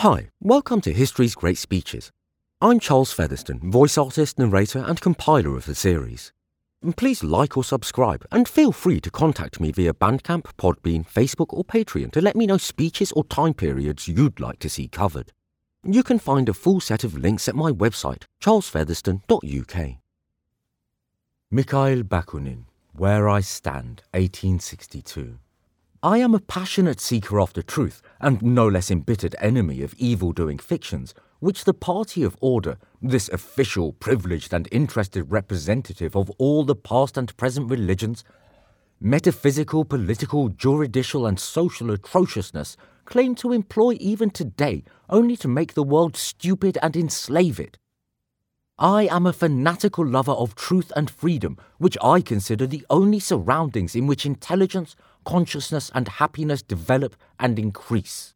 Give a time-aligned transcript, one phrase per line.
[0.00, 2.10] Hi, welcome to History's Great Speeches.
[2.62, 6.32] I'm Charles Featherstone, voice artist, narrator, and compiler of the series.
[6.96, 11.64] Please like or subscribe, and feel free to contact me via Bandcamp, Podbean, Facebook, or
[11.64, 15.32] Patreon to let me know speeches or time periods you'd like to see covered.
[15.84, 19.96] You can find a full set of links at my website, charlesfeatherstone.uk.
[21.50, 22.64] Mikhail Bakunin,
[22.94, 25.36] Where I Stand, 1862.
[26.02, 30.56] I am a passionate seeker after truth, and no less embittered enemy of evil doing
[30.56, 36.74] fictions, which the party of order, this official, privileged, and interested representative of all the
[36.74, 38.24] past and present religions,
[38.98, 45.82] metaphysical, political, juridical, and social atrociousness, claim to employ even today only to make the
[45.82, 47.76] world stupid and enslave it.
[48.78, 53.94] I am a fanatical lover of truth and freedom, which I consider the only surroundings
[53.94, 58.34] in which intelligence, consciousness, and happiness develop and increase.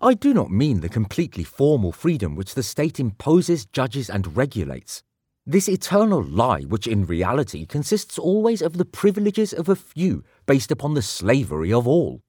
[0.00, 5.02] I do not mean the completely formal freedom which the state imposes, judges, and regulates.
[5.44, 10.70] This eternal lie, which in reality consists always of the privileges of a few based
[10.70, 12.20] upon the slavery of all.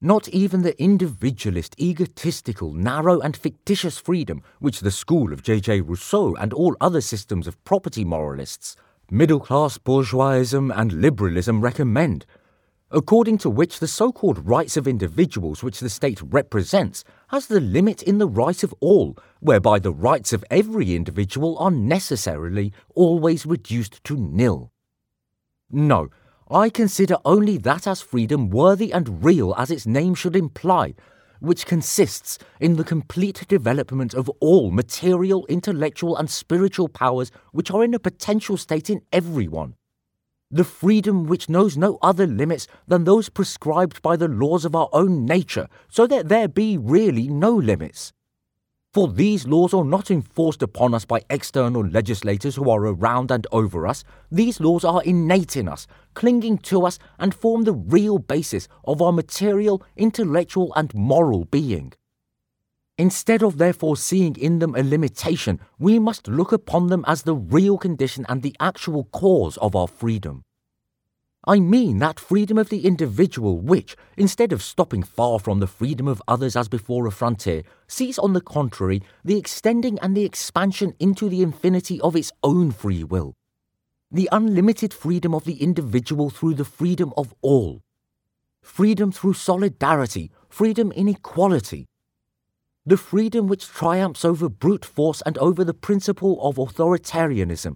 [0.00, 5.80] Not even the individualist, egotistical, narrow, and fictitious freedom which the school of J.J.
[5.80, 8.76] Rousseau and all other systems of property moralists,
[9.10, 12.26] middle class bourgeoisism, and liberalism recommend,
[12.90, 17.60] according to which the so called rights of individuals which the state represents has the
[17.60, 23.44] limit in the right of all, whereby the rights of every individual are necessarily always
[23.44, 24.72] reduced to nil.
[25.70, 26.08] No,
[26.50, 30.94] I consider only that as freedom worthy and real as its name should imply,
[31.40, 37.84] which consists in the complete development of all material, intellectual, and spiritual powers which are
[37.84, 39.74] in a potential state in everyone.
[40.50, 44.88] The freedom which knows no other limits than those prescribed by the laws of our
[44.94, 48.14] own nature, so that there be really no limits.
[48.94, 53.46] For these laws are not enforced upon us by external legislators who are around and
[53.52, 54.04] over us.
[54.32, 59.02] These laws are innate in us, clinging to us, and form the real basis of
[59.02, 61.92] our material, intellectual, and moral being.
[63.00, 67.34] Instead of therefore seeing in them a limitation, we must look upon them as the
[67.34, 70.42] real condition and the actual cause of our freedom.
[71.46, 76.08] I mean that freedom of the individual which, instead of stopping far from the freedom
[76.08, 80.92] of others as before a frontier, sees on the contrary the extending and the expansion
[80.98, 83.34] into the infinity of its own free will.
[84.10, 87.80] The unlimited freedom of the individual through the freedom of all.
[88.60, 91.86] Freedom through solidarity, freedom in equality.
[92.88, 97.74] The freedom which triumphs over brute force and over the principle of authoritarianism.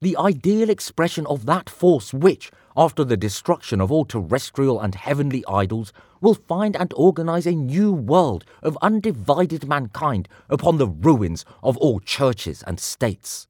[0.00, 5.44] The ideal expression of that force which, after the destruction of all terrestrial and heavenly
[5.46, 5.92] idols,
[6.22, 12.00] will find and organize a new world of undivided mankind upon the ruins of all
[12.00, 13.48] churches and states.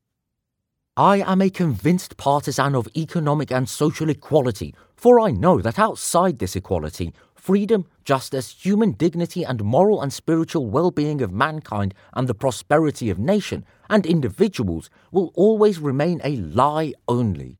[0.96, 6.40] I am a convinced partisan of economic and social equality, for I know that outside
[6.40, 12.28] this equality, freedom, justice, human dignity, and moral and spiritual well being of mankind and
[12.28, 17.58] the prosperity of nation and individuals will always remain a lie only.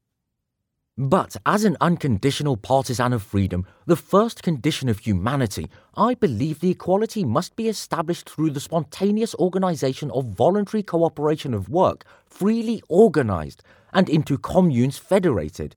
[1.00, 6.72] But as an unconditional partisan of freedom, the first condition of humanity, I believe the
[6.72, 13.62] equality must be established through the spontaneous organization of voluntary cooperation of work, freely organized,
[13.93, 15.77] and into communes federated.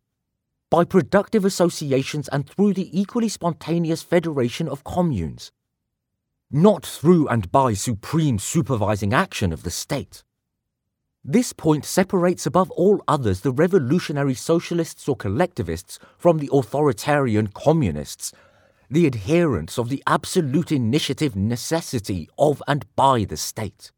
[0.71, 5.51] By productive associations and through the equally spontaneous federation of communes.
[6.49, 10.23] Not through and by supreme supervising action of the state.
[11.25, 18.31] This point separates above all others the revolutionary socialists or collectivists from the authoritarian communists,
[18.89, 23.91] the adherents of the absolute initiative necessity of and by the state.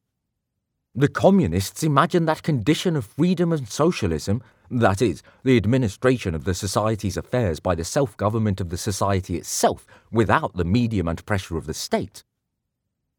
[0.95, 6.53] The communists imagine that condition of freedom and socialism, that is, the administration of the
[6.53, 11.57] society's affairs by the self government of the society itself without the medium and pressure
[11.57, 12.23] of the state,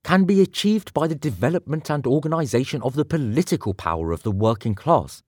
[0.04, 4.76] can be achieved by the development and organization of the political power of the working
[4.76, 5.24] class,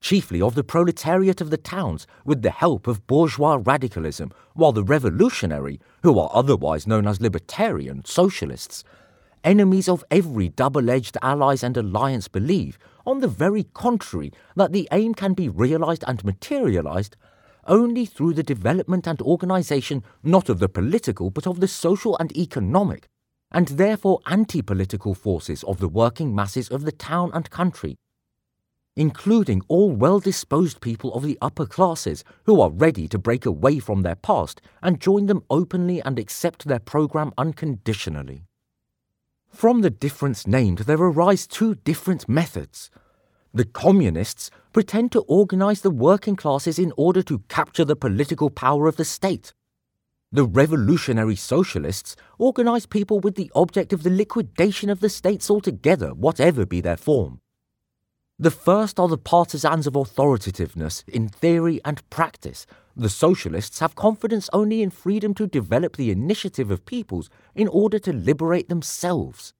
[0.00, 4.84] chiefly of the proletariat of the towns, with the help of bourgeois radicalism, while the
[4.84, 8.84] revolutionary, who are otherwise known as libertarian socialists,
[9.44, 14.88] enemies of every double edged allies and alliance, believe, on the very contrary, that the
[14.92, 17.16] aim can be realized and materialized
[17.68, 22.36] only through the development and organization not of the political but of the social and
[22.36, 23.06] economic,
[23.52, 27.96] and therefore anti political forces of the working masses of the town and country,
[28.96, 33.78] including all well disposed people of the upper classes who are ready to break away
[33.78, 38.47] from their past and join them openly and accept their program unconditionally.
[39.58, 42.92] From the difference named, there arise two different methods.
[43.52, 48.86] The communists pretend to organize the working classes in order to capture the political power
[48.86, 49.52] of the state.
[50.30, 56.14] The revolutionary socialists organize people with the object of the liquidation of the states altogether,
[56.14, 57.40] whatever be their form.
[58.40, 62.66] The first are the partisans of authoritativeness in theory and practice.
[62.94, 67.98] The socialists have confidence only in freedom to develop the initiative of peoples in order
[67.98, 69.54] to liberate themselves.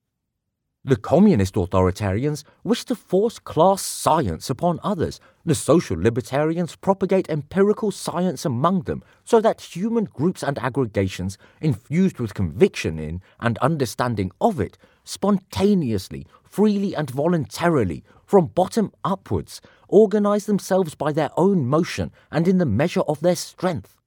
[0.85, 5.19] The communist authoritarians wish to force class science upon others.
[5.43, 12.19] The social libertarians propagate empirical science among them so that human groups and aggregations, infused
[12.19, 20.45] with conviction in and understanding of it, spontaneously, freely, and voluntarily, from bottom upwards, organize
[20.45, 23.99] themselves by their own motion and in the measure of their strength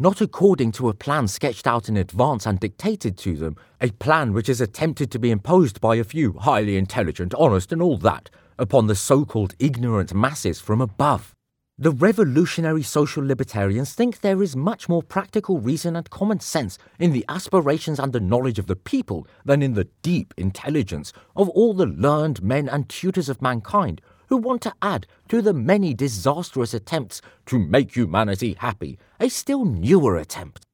[0.00, 4.32] not according to a plan sketched out in advance and dictated to them, a plan
[4.32, 8.30] which is attempted to be imposed by a few highly intelligent, honest, and all that,
[8.58, 11.34] upon the so called ignorant masses from above.
[11.80, 17.12] The revolutionary social libertarians think there is much more practical reason and common sense in
[17.12, 21.74] the aspirations and the knowledge of the people than in the deep intelligence of all
[21.74, 26.74] the learned men and tutors of mankind who want to add to the many disastrous
[26.74, 30.67] attempts to make humanity happy a still newer attempt.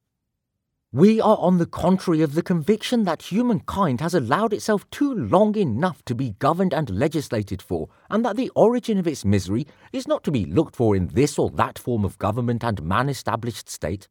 [0.95, 5.57] We are on the contrary of the conviction that humankind has allowed itself too long
[5.57, 10.07] enough to be governed and legislated for, and that the origin of its misery is
[10.07, 13.67] not to be looked for in this or that form of government and man established
[13.67, 14.07] state,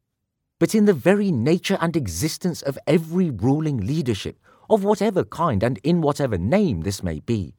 [0.59, 4.37] but in the very nature and existence of every ruling leadership,
[4.69, 7.55] of whatever kind and in whatever name this may be.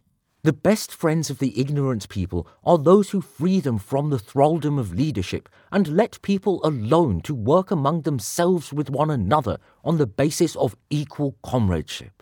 [0.46, 4.78] The best friends of the ignorant people are those who free them from the thraldom
[4.78, 10.06] of leadership and let people alone to work among themselves with one another on the
[10.06, 12.15] basis of equal comradeship.